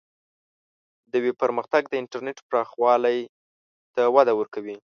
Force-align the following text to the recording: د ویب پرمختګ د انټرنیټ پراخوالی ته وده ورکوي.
د 1.11 1.13
ویب 1.23 1.35
پرمختګ 1.43 1.83
د 1.87 1.93
انټرنیټ 2.01 2.37
پراخوالی 2.49 3.19
ته 3.93 4.01
وده 4.15 4.33
ورکوي. 4.39 4.77